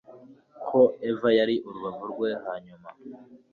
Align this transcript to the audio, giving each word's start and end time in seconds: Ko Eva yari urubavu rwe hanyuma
Ko 0.67 0.79
Eva 1.09 1.29
yari 1.39 1.55
urubavu 1.67 2.03
rwe 2.11 2.29
hanyuma 2.45 2.89